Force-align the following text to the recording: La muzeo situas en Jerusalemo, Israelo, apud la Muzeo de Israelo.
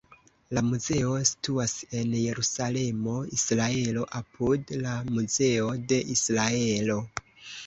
La 0.57 0.61
muzeo 0.67 1.09
situas 1.29 1.75
en 1.99 2.15
Jerusalemo, 2.19 3.13
Israelo, 3.37 4.07
apud 4.21 4.75
la 4.87 4.95
Muzeo 5.11 5.69
de 5.93 6.01
Israelo. 6.17 6.99